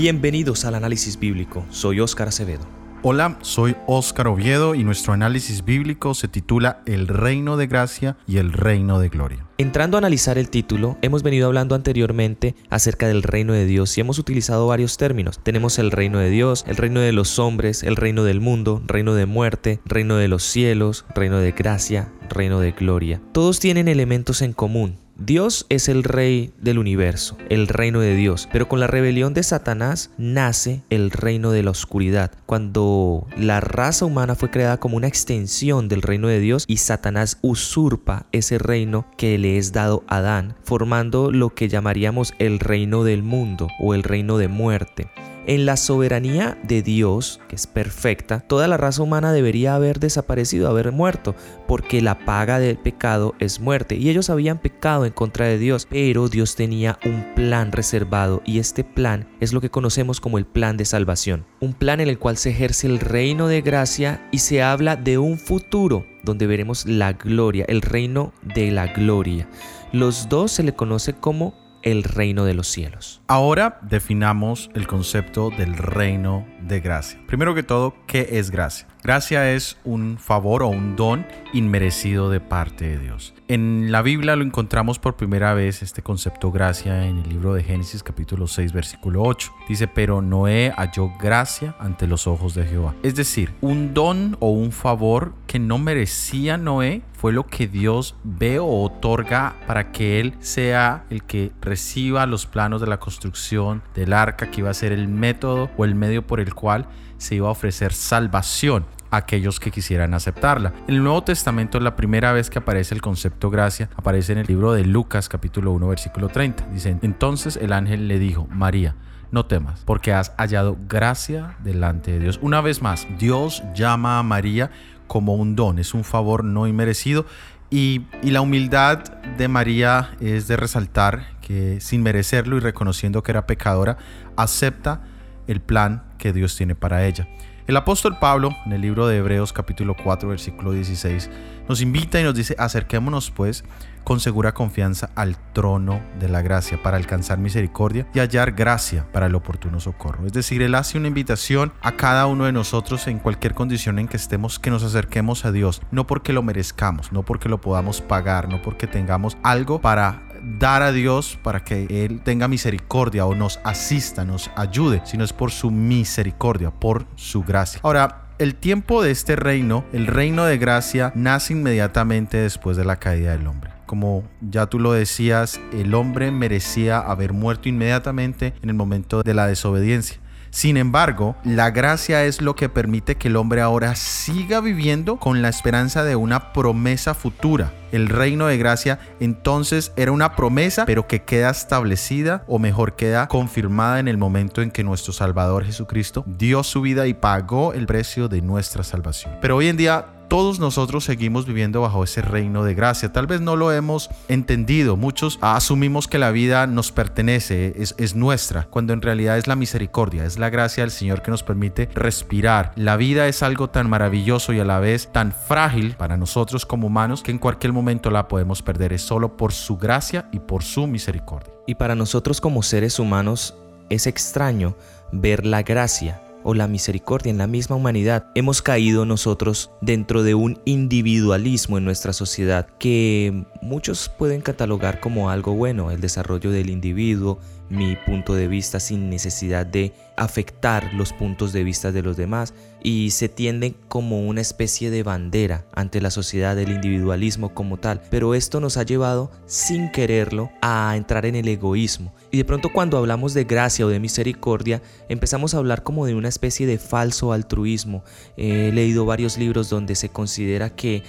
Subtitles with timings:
[0.00, 1.66] Bienvenidos al análisis bíblico.
[1.70, 2.64] Soy Óscar Acevedo.
[3.02, 8.36] Hola, soy Óscar Oviedo y nuestro análisis bíblico se titula El reino de gracia y
[8.36, 9.44] el reino de gloria.
[9.58, 14.00] Entrando a analizar el título, hemos venido hablando anteriormente acerca del reino de Dios y
[14.00, 15.40] hemos utilizado varios términos.
[15.42, 19.14] Tenemos el reino de Dios, el reino de los hombres, el reino del mundo, reino
[19.14, 23.20] de muerte, reino de los cielos, reino de gracia, reino de gloria.
[23.32, 28.48] Todos tienen elementos en común Dios es el rey del universo, el reino de Dios,
[28.52, 34.04] pero con la rebelión de Satanás nace el reino de la oscuridad, cuando la raza
[34.04, 39.06] humana fue creada como una extensión del reino de Dios y Satanás usurpa ese reino
[39.16, 43.94] que le es dado a Adán, formando lo que llamaríamos el reino del mundo o
[43.94, 45.08] el reino de muerte.
[45.48, 50.68] En la soberanía de Dios, que es perfecta, toda la raza humana debería haber desaparecido,
[50.68, 51.34] haber muerto,
[51.66, 53.96] porque la paga del pecado es muerte.
[53.96, 58.58] Y ellos habían pecado en contra de Dios, pero Dios tenía un plan reservado y
[58.58, 61.46] este plan es lo que conocemos como el plan de salvación.
[61.60, 65.16] Un plan en el cual se ejerce el reino de gracia y se habla de
[65.16, 69.48] un futuro donde veremos la gloria, el reino de la gloria.
[69.92, 73.20] Los dos se le conoce como el reino de los cielos.
[73.26, 77.20] Ahora definamos el concepto del reino de gracia.
[77.26, 78.86] Primero que todo, ¿qué es gracia?
[79.02, 83.32] Gracia es un favor o un don inmerecido de parte de Dios.
[83.46, 87.62] En la Biblia lo encontramos por primera vez este concepto gracia en el libro de
[87.62, 89.52] Génesis capítulo 6 versículo 8.
[89.68, 92.94] Dice, pero Noé halló gracia ante los ojos de Jehová.
[93.02, 98.14] Es decir, un don o un favor que no merecía Noé fue lo que Dios
[98.22, 103.82] ve o otorga para que él sea el que reciba los planos de la construcción
[103.96, 107.34] del arca, que iba a ser el método o el medio por el cual se
[107.34, 110.72] iba a ofrecer salvación a aquellos que quisieran aceptarla.
[110.86, 114.46] En el Nuevo Testamento la primera vez que aparece el concepto gracia aparece en el
[114.46, 116.68] libro de Lucas capítulo 1 versículo 30.
[116.68, 118.94] Dicen, entonces el ángel le dijo, María,
[119.30, 122.38] no temas, porque has hallado gracia delante de Dios.
[122.42, 124.70] Una vez más, Dios llama a María
[125.08, 127.26] como un don, es un favor no inmerecido.
[127.70, 129.00] Y, y la humildad
[129.36, 133.98] de María es de resaltar que sin merecerlo y reconociendo que era pecadora,
[134.36, 135.02] acepta
[135.48, 137.26] el plan que Dios tiene para ella.
[137.68, 141.28] El apóstol Pablo, en el libro de Hebreos capítulo 4, versículo 16,
[141.68, 143.62] nos invita y nos dice, acerquémonos pues
[144.08, 149.26] con segura confianza al trono de la gracia para alcanzar misericordia y hallar gracia para
[149.26, 150.24] el oportuno socorro.
[150.24, 154.08] Es decir, Él hace una invitación a cada uno de nosotros en cualquier condición en
[154.08, 158.00] que estemos que nos acerquemos a Dios, no porque lo merezcamos, no porque lo podamos
[158.00, 160.22] pagar, no porque tengamos algo para
[160.58, 165.34] dar a Dios para que Él tenga misericordia o nos asista, nos ayude, sino es
[165.34, 167.78] por su misericordia, por su gracia.
[167.84, 172.96] Ahora, el tiempo de este reino, el reino de gracia, nace inmediatamente después de la
[172.96, 173.77] caída del hombre.
[173.88, 179.32] Como ya tú lo decías, el hombre merecía haber muerto inmediatamente en el momento de
[179.32, 180.20] la desobediencia.
[180.50, 185.40] Sin embargo, la gracia es lo que permite que el hombre ahora siga viviendo con
[185.40, 187.72] la esperanza de una promesa futura.
[187.90, 193.26] El reino de gracia entonces era una promesa, pero que queda establecida o mejor queda
[193.28, 197.86] confirmada en el momento en que nuestro Salvador Jesucristo dio su vida y pagó el
[197.86, 199.32] precio de nuestra salvación.
[199.40, 203.12] Pero hoy en día todos nosotros seguimos viviendo bajo ese reino de gracia.
[203.12, 204.96] Tal vez no lo hemos entendido.
[204.96, 209.56] Muchos asumimos que la vida nos pertenece, es, es, nuestra, cuando en realidad es la
[209.56, 212.72] misericordia, es la gracia del Señor que nos permite respirar.
[212.76, 216.88] La vida es algo tan maravilloso y a la vez tan frágil para nosotros como
[216.88, 218.92] humanos que en cualquier momento la podemos perder.
[218.92, 221.52] Es solo por su gracia y por su misericordia.
[221.66, 223.54] Y para nosotros como seres humanos
[223.88, 224.76] es extraño
[225.10, 230.34] ver la gracia o la misericordia en la misma humanidad, hemos caído nosotros dentro de
[230.34, 236.70] un individualismo en nuestra sociedad que muchos pueden catalogar como algo bueno, el desarrollo del
[236.70, 237.38] individuo,
[237.68, 242.52] mi punto de vista sin necesidad de afectar los puntos de vista de los demás
[242.82, 248.00] y se tiende como una especie de bandera ante la sociedad del individualismo como tal.
[248.10, 252.12] Pero esto nos ha llevado sin quererlo a entrar en el egoísmo.
[252.30, 256.14] Y de pronto cuando hablamos de gracia o de misericordia empezamos a hablar como de
[256.14, 258.02] una especie de falso altruismo.
[258.36, 261.02] He leído varios libros donde se considera que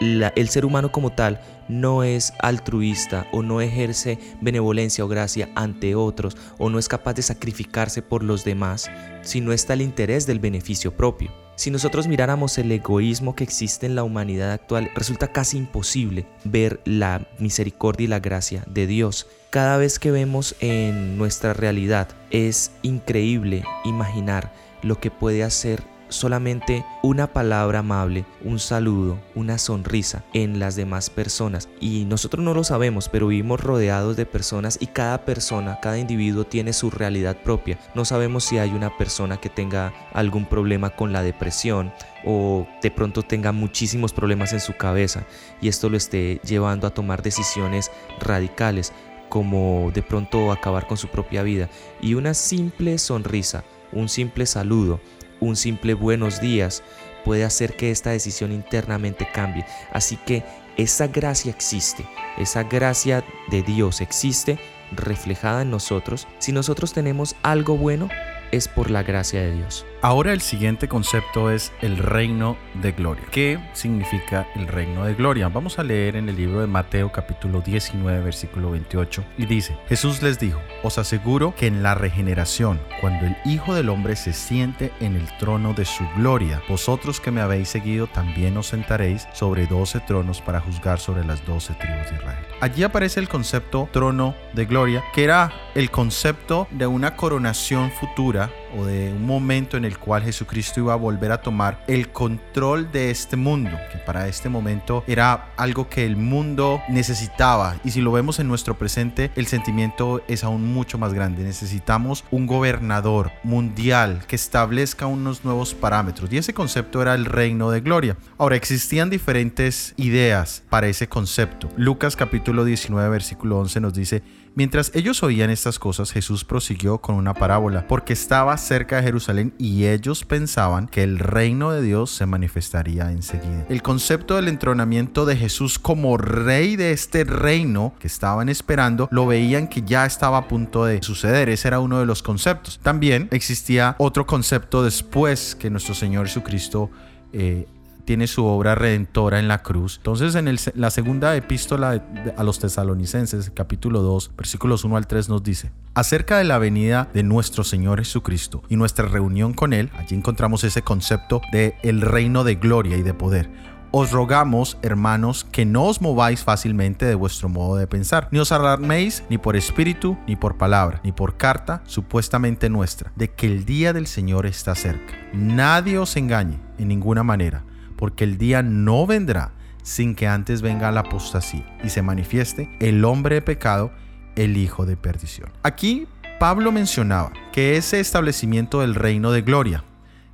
[0.00, 5.94] el ser humano como tal no es altruista o no ejerce benevolencia o gracia ante
[5.94, 8.90] otros o no es capaz de sacrificarse por los demás,
[9.22, 11.30] si no está el interés del beneficio propio.
[11.56, 16.80] Si nosotros miráramos el egoísmo que existe en la humanidad actual, resulta casi imposible ver
[16.84, 19.26] la misericordia y la gracia de Dios.
[19.48, 24.52] Cada vez que vemos en nuestra realidad es increíble imaginar
[24.82, 31.10] lo que puede hacer solamente una palabra amable, un saludo, una sonrisa en las demás
[31.10, 31.68] personas.
[31.80, 36.44] Y nosotros no lo sabemos, pero vivimos rodeados de personas y cada persona, cada individuo
[36.44, 37.78] tiene su realidad propia.
[37.94, 41.92] No sabemos si hay una persona que tenga algún problema con la depresión
[42.24, 45.24] o de pronto tenga muchísimos problemas en su cabeza
[45.60, 48.92] y esto lo esté llevando a tomar decisiones radicales
[49.28, 51.68] como de pronto acabar con su propia vida.
[52.00, 55.00] Y una simple sonrisa, un simple saludo,
[55.40, 56.82] un simple buenos días
[57.24, 59.66] puede hacer que esta decisión internamente cambie.
[59.92, 60.44] Así que
[60.76, 62.04] esa gracia existe,
[62.38, 64.58] esa gracia de Dios existe
[64.92, 66.28] reflejada en nosotros.
[66.38, 68.08] Si nosotros tenemos algo bueno,
[68.52, 69.84] es por la gracia de Dios.
[70.06, 73.24] Ahora el siguiente concepto es el reino de gloria.
[73.32, 75.48] ¿Qué significa el reino de gloria?
[75.48, 80.22] Vamos a leer en el libro de Mateo capítulo 19 versículo 28 y dice, Jesús
[80.22, 84.92] les dijo, os aseguro que en la regeneración, cuando el Hijo del Hombre se siente
[85.00, 89.66] en el trono de su gloria, vosotros que me habéis seguido también os sentaréis sobre
[89.66, 92.46] doce tronos para juzgar sobre las doce tribus de Israel.
[92.60, 98.52] Allí aparece el concepto trono de gloria, que era el concepto de una coronación futura
[98.84, 103.10] de un momento en el cual Jesucristo iba a volver a tomar el control de
[103.10, 107.76] este mundo, que para este momento era algo que el mundo necesitaba.
[107.84, 111.44] Y si lo vemos en nuestro presente, el sentimiento es aún mucho más grande.
[111.44, 116.32] Necesitamos un gobernador mundial que establezca unos nuevos parámetros.
[116.32, 118.16] Y ese concepto era el reino de gloria.
[118.38, 121.68] Ahora, existían diferentes ideas para ese concepto.
[121.76, 124.22] Lucas capítulo 19, versículo 11 nos dice,
[124.58, 129.52] Mientras ellos oían estas cosas, Jesús prosiguió con una parábola, porque estaba cerca de Jerusalén
[129.58, 133.66] y ellos pensaban que el reino de Dios se manifestaría enseguida.
[133.68, 139.26] El concepto del entronamiento de Jesús como rey de este reino que estaban esperando, lo
[139.26, 141.50] veían que ya estaba a punto de suceder.
[141.50, 142.80] Ese era uno de los conceptos.
[142.82, 146.90] También existía otro concepto después que nuestro Señor Jesucristo
[147.34, 147.66] eh,
[148.06, 149.96] tiene su obra redentora en la cruz.
[149.98, 152.02] Entonces en la segunda epístola
[152.36, 157.10] a los tesalonicenses, capítulo 2, versículos 1 al 3 nos dice, acerca de la venida
[157.12, 162.00] de nuestro Señor Jesucristo y nuestra reunión con Él, allí encontramos ese concepto de el
[162.00, 163.50] reino de gloria y de poder.
[163.90, 168.52] Os rogamos, hermanos, que no os mováis fácilmente de vuestro modo de pensar, ni os
[168.52, 173.64] alarméis ni por espíritu, ni por palabra, ni por carta supuestamente nuestra, de que el
[173.64, 175.14] día del Señor está cerca.
[175.32, 177.64] Nadie os engañe en ninguna manera
[177.96, 179.52] porque el día no vendrá
[179.82, 183.92] sin que antes venga la apostasía y se manifieste el hombre de pecado,
[184.34, 185.50] el hijo de perdición.
[185.62, 186.08] Aquí
[186.38, 189.84] Pablo mencionaba que ese establecimiento del reino de gloria,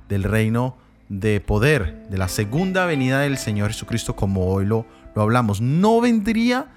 [0.09, 0.77] del reino
[1.07, 6.01] de poder, de la segunda venida del Señor Jesucristo, como hoy lo, lo hablamos, no
[6.01, 6.67] vendría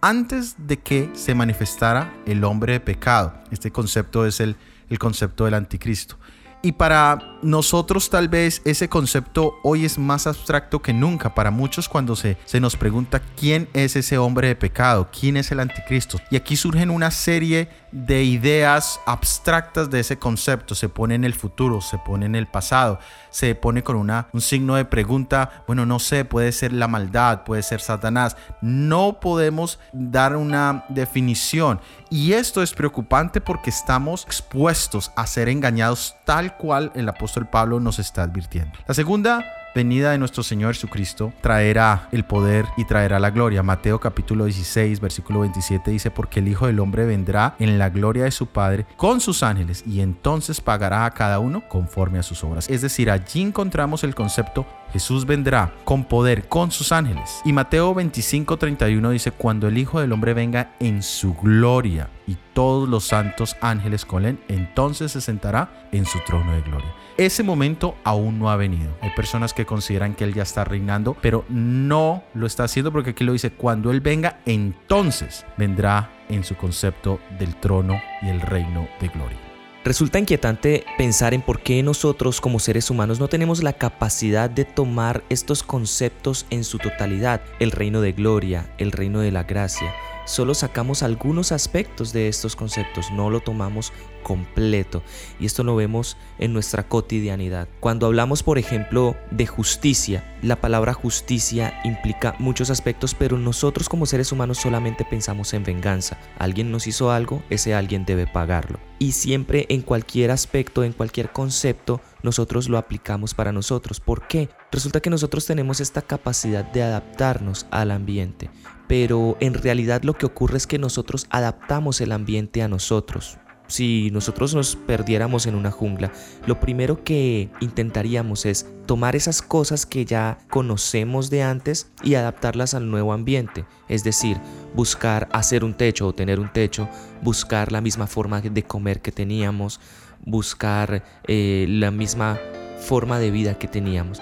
[0.00, 3.34] antes de que se manifestara el hombre de pecado.
[3.50, 4.56] Este concepto es el,
[4.88, 6.16] el concepto del anticristo.
[6.62, 11.34] Y para nosotros tal vez ese concepto hoy es más abstracto que nunca.
[11.34, 15.50] Para muchos cuando se, se nos pregunta quién es ese hombre de pecado, quién es
[15.52, 16.18] el anticristo.
[16.30, 20.74] Y aquí surgen una serie de ideas abstractas de ese concepto.
[20.74, 22.98] Se pone en el futuro, se pone en el pasado,
[23.30, 25.64] se pone con un signo de pregunta.
[25.66, 28.36] Bueno, no sé, puede ser la maldad, puede ser Satanás.
[28.60, 31.80] No podemos dar una definición.
[32.08, 37.80] Y esto es preocupante porque estamos expuestos a ser engañados tal cual el apóstol Pablo
[37.80, 38.78] nos está advirtiendo.
[38.86, 43.62] La segunda venida de nuestro Señor Jesucristo traerá el poder y traerá la gloria.
[43.62, 48.24] Mateo capítulo 16, versículo 27 dice, porque el Hijo del Hombre vendrá en la gloria
[48.24, 52.42] de su Padre con sus ángeles y entonces pagará a cada uno conforme a sus
[52.44, 52.68] obras.
[52.68, 57.40] Es decir, allí encontramos el concepto Jesús vendrá con poder con sus ángeles.
[57.44, 62.36] Y Mateo 25, 31 dice, cuando el Hijo del Hombre venga en su gloria y
[62.52, 66.92] todos los santos ángeles con él, entonces se sentará en su trono de gloria.
[67.16, 68.96] Ese momento aún no ha venido.
[69.00, 73.10] Hay personas que consideran que él ya está reinando, pero no lo está haciendo porque
[73.10, 78.40] aquí lo dice, cuando él venga, entonces vendrá en su concepto del trono y el
[78.40, 79.49] reino de gloria.
[79.82, 84.66] Resulta inquietante pensar en por qué nosotros como seres humanos no tenemos la capacidad de
[84.66, 89.94] tomar estos conceptos en su totalidad, el reino de gloria, el reino de la gracia.
[90.26, 93.90] Solo sacamos algunos aspectos de estos conceptos, no lo tomamos
[94.22, 95.02] completo.
[95.40, 97.66] Y esto lo vemos en nuestra cotidianidad.
[97.80, 104.04] Cuando hablamos, por ejemplo, de justicia, la palabra justicia implica muchos aspectos, pero nosotros como
[104.04, 106.18] seres humanos solamente pensamos en venganza.
[106.38, 108.89] Alguien nos hizo algo, ese alguien debe pagarlo.
[109.02, 113.98] Y siempre en cualquier aspecto, en cualquier concepto, nosotros lo aplicamos para nosotros.
[113.98, 114.50] ¿Por qué?
[114.70, 118.50] Resulta que nosotros tenemos esta capacidad de adaptarnos al ambiente,
[118.88, 123.38] pero en realidad lo que ocurre es que nosotros adaptamos el ambiente a nosotros.
[123.70, 126.12] Si nosotros nos perdiéramos en una jungla,
[126.46, 132.74] lo primero que intentaríamos es tomar esas cosas que ya conocemos de antes y adaptarlas
[132.74, 133.64] al nuevo ambiente.
[133.88, 134.38] Es decir,
[134.74, 136.88] buscar hacer un techo o tener un techo,
[137.22, 139.80] buscar la misma forma de comer que teníamos,
[140.24, 142.38] buscar eh, la misma
[142.80, 144.20] forma de vida que teníamos.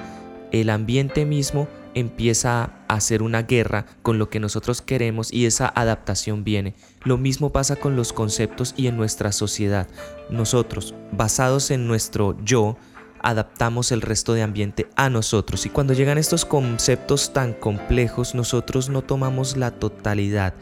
[0.53, 5.73] El ambiente mismo empieza a hacer una guerra con lo que nosotros queremos y esa
[5.75, 6.75] adaptación viene.
[7.05, 9.89] Lo mismo pasa con los conceptos y en nuestra sociedad.
[10.31, 12.77] Nosotros, basados en nuestro yo,
[13.21, 18.89] adaptamos el resto de ambiente a nosotros y cuando llegan estos conceptos tan complejos nosotros
[18.89, 20.55] no tomamos la totalidad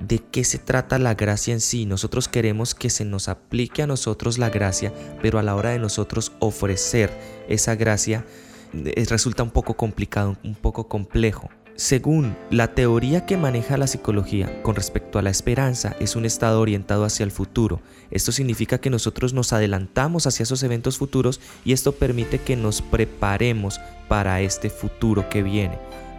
[0.00, 1.86] de qué se trata la gracia en sí.
[1.86, 4.92] Nosotros queremos que se nos aplique a nosotros la gracia,
[5.22, 7.10] pero a la hora de nosotros ofrecer
[7.48, 8.24] esa gracia,
[8.72, 11.50] resulta un poco complicado, un poco complejo.
[11.78, 16.60] Según la teoría que maneja la psicología con respecto a la esperanza, es un estado
[16.60, 17.80] orientado hacia el futuro.
[18.10, 22.82] Esto significa que nosotros nos adelantamos hacia esos eventos futuros y esto permite que nos
[22.82, 25.78] preparemos para este futuro que viene.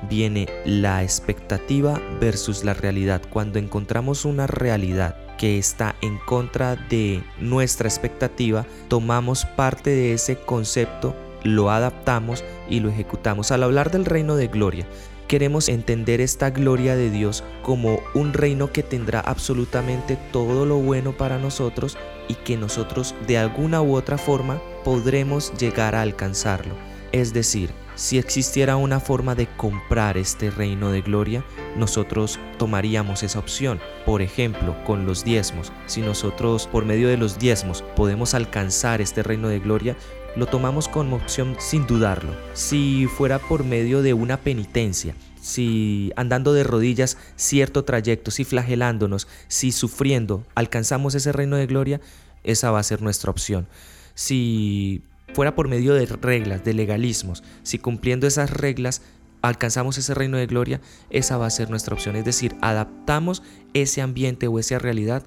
[0.09, 3.21] Viene la expectativa versus la realidad.
[3.29, 10.37] Cuando encontramos una realidad que está en contra de nuestra expectativa, tomamos parte de ese
[10.37, 13.51] concepto lo adaptamos y lo ejecutamos.
[13.51, 14.87] Al hablar del reino de gloria,
[15.27, 21.15] queremos entender esta gloria de Dios como un reino que tendrá absolutamente todo lo bueno
[21.15, 26.75] para nosotros y que nosotros de alguna u otra forma podremos llegar a alcanzarlo.
[27.11, 31.43] Es decir, si existiera una forma de comprar este reino de gloria,
[31.75, 33.81] nosotros tomaríamos esa opción.
[34.05, 35.73] Por ejemplo, con los diezmos.
[35.85, 39.97] Si nosotros por medio de los diezmos podemos alcanzar este reino de gloria,
[40.35, 42.35] lo tomamos como opción sin dudarlo.
[42.53, 49.27] Si fuera por medio de una penitencia, si andando de rodillas cierto trayecto, si flagelándonos,
[49.47, 52.01] si sufriendo, alcanzamos ese reino de gloria,
[52.43, 53.67] esa va a ser nuestra opción.
[54.13, 55.01] Si
[55.33, 59.01] fuera por medio de reglas, de legalismos, si cumpliendo esas reglas
[59.41, 62.15] alcanzamos ese reino de gloria, esa va a ser nuestra opción.
[62.15, 63.41] Es decir, adaptamos
[63.73, 65.23] ese ambiente o esa realidad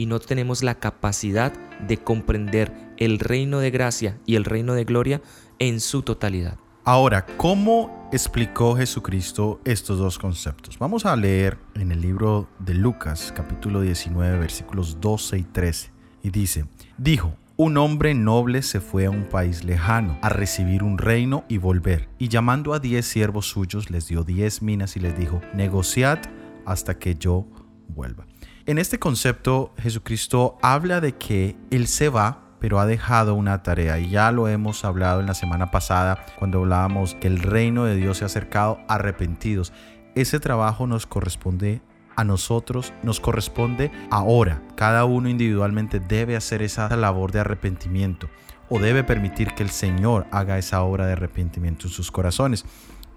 [0.00, 1.52] y no tenemos la capacidad
[1.86, 5.20] de comprender el reino de gracia y el reino de gloria
[5.58, 6.56] en su totalidad.
[6.84, 10.78] Ahora, ¿cómo explicó Jesucristo estos dos conceptos?
[10.78, 15.90] Vamos a leer en el libro de Lucas, capítulo 19, versículos 12 y 13.
[16.22, 16.64] Y dice,
[16.96, 21.58] dijo, un hombre noble se fue a un país lejano a recibir un reino y
[21.58, 26.20] volver, y llamando a diez siervos suyos les dio diez minas y les dijo, negociad
[26.64, 27.46] hasta que yo
[27.88, 28.29] vuelva.
[28.70, 33.98] En este concepto, Jesucristo habla de que Él se va, pero ha dejado una tarea
[33.98, 37.96] y ya lo hemos hablado en la semana pasada cuando hablábamos que el reino de
[37.96, 39.72] Dios se ha acercado arrepentidos.
[40.14, 41.82] Ese trabajo nos corresponde
[42.14, 44.62] a nosotros, nos corresponde ahora.
[44.76, 48.30] Cada uno individualmente debe hacer esa labor de arrepentimiento
[48.68, 52.64] o debe permitir que el Señor haga esa obra de arrepentimiento en sus corazones.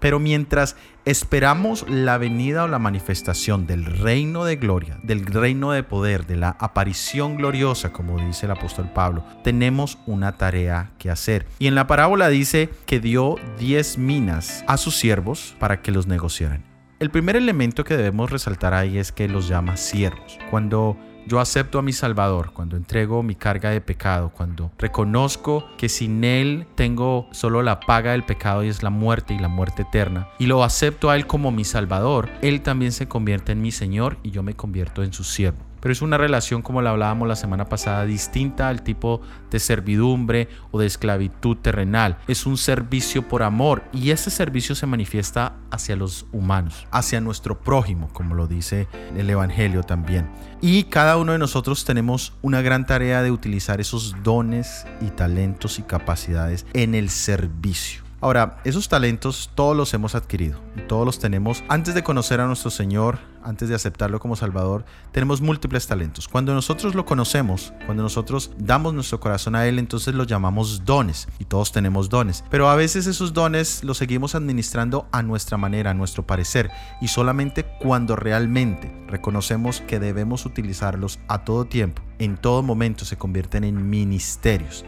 [0.04, 5.82] Pero mientras esperamos la venida o la manifestación del reino de gloria, del reino de
[5.82, 11.46] poder, de la aparición gloriosa, como dice el apóstol Pablo, tenemos una tarea que hacer.
[11.58, 16.06] Y en la parábola dice que dio 10 minas a sus siervos para que los
[16.06, 16.62] negociaran.
[16.98, 20.38] El primer elemento que debemos resaltar ahí es que los llama siervos.
[20.50, 25.88] Cuando yo acepto a mi Salvador cuando entrego mi carga de pecado, cuando reconozco que
[25.88, 29.82] sin Él tengo solo la paga del pecado y es la muerte y la muerte
[29.82, 33.72] eterna, y lo acepto a Él como mi Salvador, Él también se convierte en mi
[33.72, 37.28] Señor y yo me convierto en su siervo pero es una relación como la hablábamos
[37.28, 42.16] la semana pasada distinta al tipo de servidumbre o de esclavitud terrenal.
[42.26, 47.60] Es un servicio por amor y ese servicio se manifiesta hacia los humanos, hacia nuestro
[47.60, 50.30] prójimo, como lo dice el Evangelio también.
[50.62, 55.78] Y cada uno de nosotros tenemos una gran tarea de utilizar esos dones y talentos
[55.78, 58.03] y capacidades en el servicio.
[58.24, 61.62] Ahora, esos talentos todos los hemos adquirido, todos los tenemos.
[61.68, 66.26] Antes de conocer a nuestro Señor, antes de aceptarlo como Salvador, tenemos múltiples talentos.
[66.26, 71.28] Cuando nosotros lo conocemos, cuando nosotros damos nuestro corazón a Él, entonces lo llamamos dones
[71.38, 72.44] y todos tenemos dones.
[72.48, 76.70] Pero a veces esos dones los seguimos administrando a nuestra manera, a nuestro parecer
[77.02, 83.18] y solamente cuando realmente reconocemos que debemos utilizarlos a todo tiempo, en todo momento se
[83.18, 84.82] convierten en ministerios.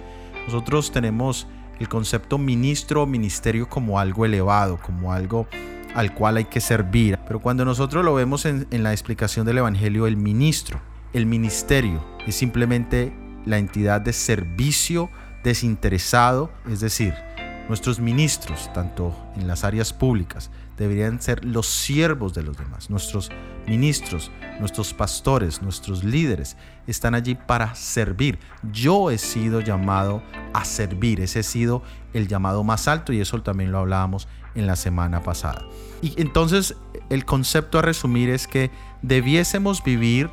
[0.46, 1.46] Nosotros tenemos
[1.78, 5.46] el concepto ministro o ministerio como algo elevado, como algo
[5.94, 7.18] al cual hay que servir.
[7.26, 10.80] Pero cuando nosotros lo vemos en, la explicación del Evangelio, el ministro,
[11.12, 13.16] el ministerio es simplemente
[13.46, 15.10] la entidad de servicio
[15.42, 17.14] desinteresado, es decir,
[17.68, 22.90] nuestros ministros, tanto en las áreas públicas, deberían ser los siervos de los demás.
[22.90, 23.30] Nuestros
[23.66, 24.30] ministros,
[24.60, 26.56] nuestros pastores, nuestros líderes
[26.86, 28.38] están allí para servir.
[28.72, 31.82] Yo he sido llamado a servir, ese ha sido
[32.12, 35.62] el llamado más alto y eso también lo hablábamos en la semana pasada.
[36.02, 36.76] Y entonces
[37.10, 38.70] el concepto a resumir es que
[39.02, 40.30] debiésemos vivir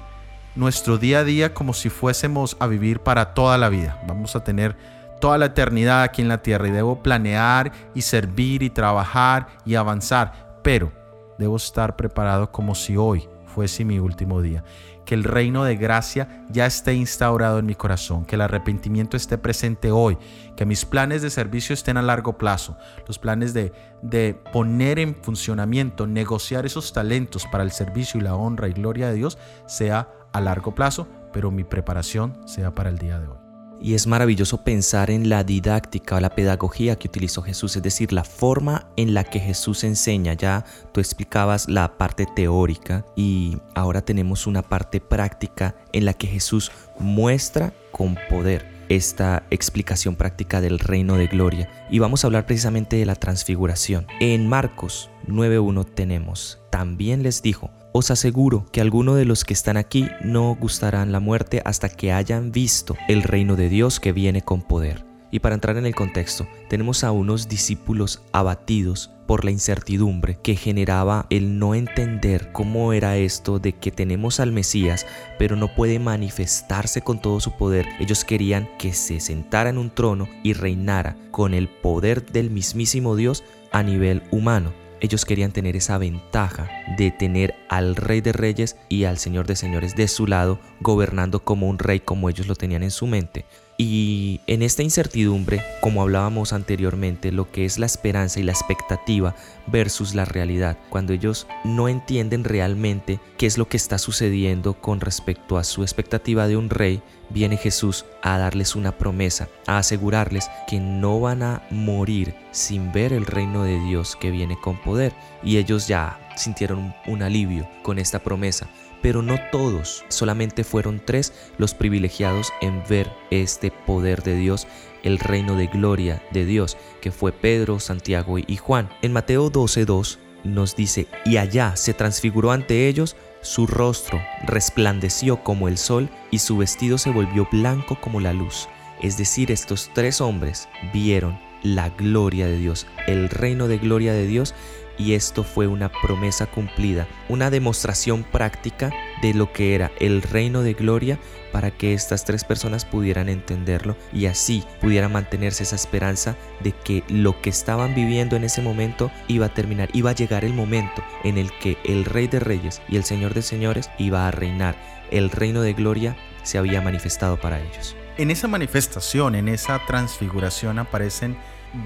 [0.56, 4.02] nuestro día a día como si fuésemos a vivir para toda la vida.
[4.08, 4.78] Vamos a tener
[5.20, 9.76] toda la eternidad aquí en la tierra y debo planear y servir y trabajar y
[9.76, 10.92] avanzar, pero
[11.38, 14.64] debo estar preparado como si hoy fuese mi último día.
[15.06, 19.38] Que el reino de gracia ya esté instaurado en mi corazón, que el arrepentimiento esté
[19.38, 20.18] presente hoy,
[20.56, 25.16] que mis planes de servicio estén a largo plazo, los planes de, de poner en
[25.16, 29.38] funcionamiento, negociar esos talentos para el servicio y la honra y gloria de Dios
[29.68, 33.43] sea a largo plazo, pero mi preparación sea para el día de hoy.
[33.84, 38.14] Y es maravilloso pensar en la didáctica o la pedagogía que utilizó Jesús, es decir,
[38.14, 40.36] la forma en la que Jesús enseña.
[40.36, 40.64] Ya
[40.94, 46.72] tú explicabas la parte teórica y ahora tenemos una parte práctica en la que Jesús
[46.98, 51.70] muestra con poder esta explicación práctica del reino de gloria.
[51.92, 54.08] Y vamos a hablar precisamente de la transfiguración.
[54.22, 59.78] En Marcos 9.1 tenemos, también les dijo, os aseguro que algunos de los que están
[59.78, 64.42] aquí no gustarán la muerte hasta que hayan visto el reino de Dios que viene
[64.42, 65.06] con poder.
[65.32, 70.56] Y para entrar en el contexto, tenemos a unos discípulos abatidos por la incertidumbre que
[70.56, 75.06] generaba el no entender cómo era esto de que tenemos al Mesías,
[75.40, 77.88] pero no puede manifestarse con todo su poder.
[78.00, 83.16] Ellos querían que se sentara en un trono y reinara con el poder del mismísimo
[83.16, 84.83] Dios a nivel humano.
[85.04, 89.58] Ellos querían tener esa ventaja de tener al Rey de Reyes y al Señor de
[89.58, 93.46] Señores de su lado, gobernando como un rey como ellos lo tenían en su mente.
[93.78, 99.36] Y en esta incertidumbre, como hablábamos anteriormente, lo que es la esperanza y la expectativa
[99.66, 105.00] versus la realidad, cuando ellos no entienden realmente qué es lo que está sucediendo con
[105.00, 110.50] respecto a su expectativa de un rey, viene Jesús a darles una promesa, a asegurarles
[110.68, 115.14] que no van a morir sin ver el reino de Dios que viene con poder.
[115.44, 118.68] Y ellos ya sintieron un alivio con esta promesa
[119.04, 124.66] pero no todos, solamente fueron tres los privilegiados en ver este poder de Dios,
[125.04, 128.90] el reino de gloria de Dios, que fue Pedro, Santiago y Juan.
[129.02, 135.68] En Mateo 12.2 nos dice, y allá se transfiguró ante ellos, su rostro resplandeció como
[135.68, 138.70] el sol y su vestido se volvió blanco como la luz.
[139.02, 144.28] Es decir, estos tres hombres vieron la gloria de Dios, el reino de gloria de
[144.28, 144.54] Dios
[144.98, 150.64] y esto fue una promesa cumplida, una demostración práctica de lo que era el reino
[150.64, 151.20] de gloria
[151.52, 157.04] para que estas tres personas pudieran entenderlo y así pudiera mantenerse esa esperanza de que
[157.08, 161.04] lo que estaban viviendo en ese momento iba a terminar, iba a llegar el momento
[161.24, 164.76] en el que el Rey de Reyes y el Señor de Señores iba a reinar.
[165.12, 167.96] El reino de gloria se había manifestado para ellos.
[168.18, 171.38] En esa manifestación, en esa transfiguración aparecen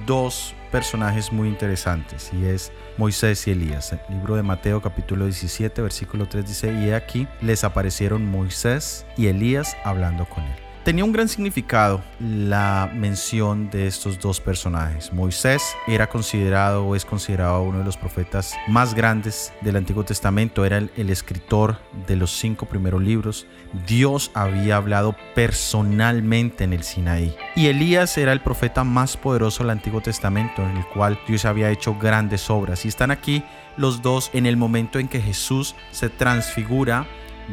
[0.05, 3.93] dos personajes muy interesantes y es Moisés y Elías.
[3.93, 9.27] El libro de Mateo capítulo 17 versículo 3 dice, y aquí les aparecieron Moisés y
[9.27, 15.11] Elías hablando con él tenía un gran significado la mención de estos dos personajes.
[15.11, 20.63] Moisés era considerado o es considerado uno de los profetas más grandes del Antiguo Testamento,
[20.63, 23.47] era el, escritor de los cinco primeros libros.
[23.85, 27.35] Dios había hablado personalmente en el Sinaí.
[27.57, 31.69] Y Elías era el profeta más poderoso del Antiguo Testamento, en el cual Dios había
[31.69, 32.85] hecho grandes obras.
[32.85, 33.43] Y están aquí
[33.75, 37.05] los dos en el momento en que Jesús se transfigura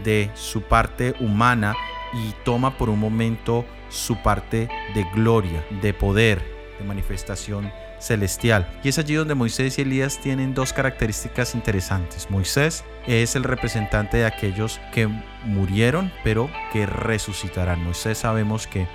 [0.04, 1.74] de su parte humana
[2.14, 6.42] y toma por un momento su parte de gloria, de poder,
[6.78, 8.68] de manifestación celestial.
[8.82, 12.30] Y es allí donde Moisés y Elías tienen dos características interesantes.
[12.30, 15.08] Moisés es el representante de aquellos que
[15.44, 17.82] murieron, pero que resucitarán.
[17.82, 18.86] Moisés sabemos que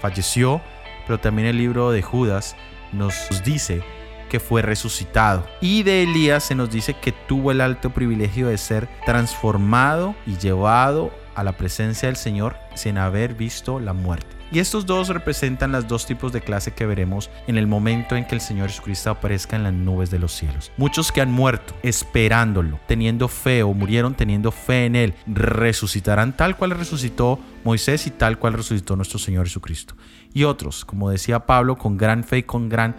[0.00, 0.60] falleció,
[1.06, 2.56] pero también el libro de Judas
[2.92, 3.82] nos dice
[4.28, 5.46] que fue resucitado.
[5.60, 10.36] Y de Elías se nos dice que tuvo el alto privilegio de ser transformado y
[10.36, 14.36] llevado a la presencia del Señor sin haber visto la muerte.
[14.52, 18.24] Y estos dos representan los dos tipos de clase que veremos en el momento en
[18.24, 20.70] que el Señor Jesucristo aparezca en las nubes de los cielos.
[20.76, 26.56] Muchos que han muerto esperándolo, teniendo fe o murieron teniendo fe en Él, resucitarán tal
[26.56, 29.94] cual resucitó Moisés y tal cual resucitó nuestro Señor Jesucristo.
[30.32, 32.94] Y otros, como decía Pablo, con gran fe y con gran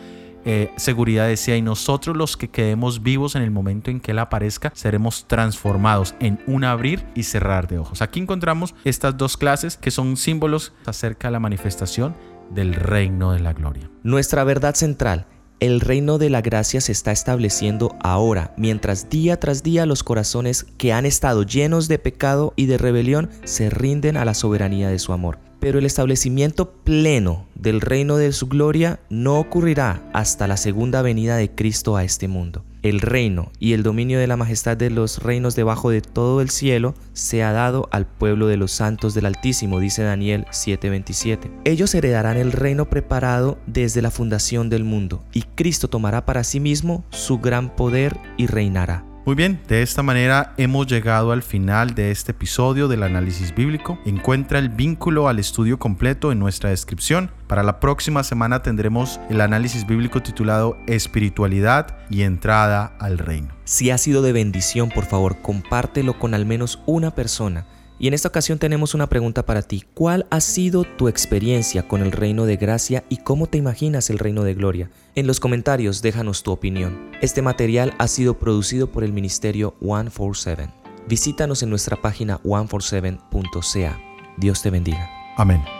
[0.50, 4.20] eh, seguridad decía, y nosotros los que quedemos vivos en el momento en que Él
[4.20, 8.02] aparezca, seremos transformados en un abrir y cerrar de ojos.
[8.02, 12.16] Aquí encontramos estas dos clases que son símbolos acerca de la manifestación
[12.50, 13.90] del reino de la gloria.
[14.04, 15.28] Nuestra verdad central
[15.60, 20.66] El reino de la gracia se está estableciendo ahora, mientras día tras día los corazones
[20.78, 25.00] que han estado llenos de pecado y de rebelión se rinden a la soberanía de
[25.00, 25.40] su amor.
[25.60, 31.38] Pero el establecimiento pleno del reino de su gloria no ocurrirá hasta la segunda venida
[31.38, 35.20] de Cristo a este mundo el reino y el dominio de la majestad de los
[35.20, 39.26] reinos debajo de todo el cielo se ha dado al pueblo de los santos del
[39.26, 41.52] Altísimo, dice Daniel 7:27.
[41.66, 46.60] Ellos heredarán el reino preparado desde la fundación del mundo, y Cristo tomará para sí
[46.60, 49.04] mismo su gran poder y reinará.
[49.28, 54.00] Muy bien, de esta manera hemos llegado al final de este episodio del análisis bíblico.
[54.06, 57.30] Encuentra el vínculo al estudio completo en nuestra descripción.
[57.46, 63.54] Para la próxima semana tendremos el análisis bíblico titulado Espiritualidad y entrada al reino.
[63.66, 67.66] Si ha sido de bendición, por favor, compártelo con al menos una persona
[68.00, 69.84] y en esta ocasión tenemos una pregunta para ti.
[69.94, 74.20] ¿Cuál ha sido tu experiencia con el reino de gracia y cómo te imaginas el
[74.20, 74.90] reino de gloria?
[75.16, 77.12] En los comentarios déjanos tu opinión.
[77.22, 80.72] Este material ha sido producido por el ministerio 147.
[81.08, 84.00] Visítanos en nuestra página 147.ca.
[84.38, 85.10] Dios te bendiga.
[85.38, 85.77] Amén.